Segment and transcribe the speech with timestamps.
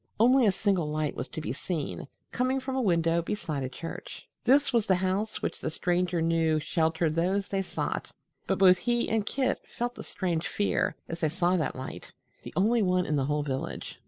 [0.19, 4.27] Only a single light was to be seen, coming from a window beside a church.
[4.43, 8.11] This was the house which the Stranger knew sheltered those they sought,
[8.47, 12.11] but both he and Kit felt a strange fear as they saw that light
[12.41, 13.99] the only one in the whole village.